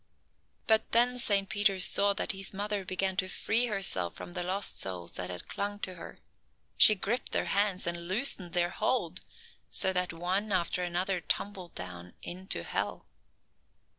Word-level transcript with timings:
But 0.65 0.93
then 0.93 1.19
Saint 1.19 1.47
Peter 1.47 1.77
saw 1.79 2.13
that 2.13 2.31
his 2.31 2.55
mother 2.55 2.83
began 2.83 3.15
to 3.17 3.27
free 3.29 3.67
herself 3.67 4.15
from 4.15 4.33
the 4.33 4.41
lost 4.41 4.79
souls 4.79 5.13
that 5.13 5.29
had 5.29 5.47
clung 5.47 5.77
to 5.81 5.93
her. 5.93 6.17
She 6.75 6.95
gripped 6.95 7.33
their 7.33 7.45
hands 7.45 7.85
and 7.85 8.07
loosened 8.07 8.53
their 8.53 8.71
hold, 8.71 9.21
so 9.69 9.93
that 9.93 10.11
one 10.11 10.51
after 10.51 10.83
another 10.83 11.19
tumbled 11.21 11.75
down 11.75 12.15
into 12.23 12.63
hell. 12.63 13.05